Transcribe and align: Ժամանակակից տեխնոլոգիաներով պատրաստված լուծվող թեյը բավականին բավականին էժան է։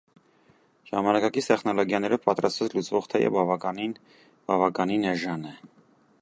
Ժամանակակից 0.91 1.49
տեխնոլոգիաներով 1.49 2.21
պատրաստված 2.23 2.75
լուծվող 2.79 3.11
թեյը 3.15 3.31
բավականին 3.37 3.95
բավականին 4.51 5.07
էժան 5.15 5.47
է։ 5.53 5.55